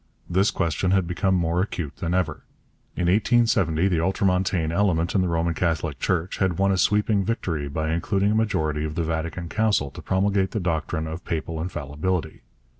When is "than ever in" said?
1.97-3.03